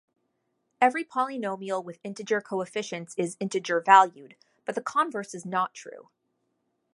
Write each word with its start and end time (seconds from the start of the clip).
Every 0.81 1.03
polynomial 1.05 1.83
with 1.85 1.99
integer 2.03 2.41
coefficients 2.41 3.13
is 3.19 3.37
integer-valued, 3.39 4.35
but 4.65 4.73
the 4.73 4.81
converse 4.81 5.35
is 5.35 5.45
not 5.45 5.75
true. 5.75 6.09